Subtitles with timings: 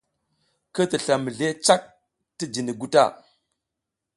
[0.73, 1.81] Ki tisla mizli cak
[2.37, 3.03] ti jiniy gu ta.